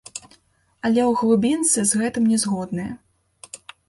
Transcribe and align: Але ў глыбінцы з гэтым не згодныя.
Але 0.85 1.01
ў 1.01 1.11
глыбінцы 1.19 1.79
з 1.89 1.99
гэтым 2.01 2.23
не 2.31 2.37
згодныя. 2.45 2.91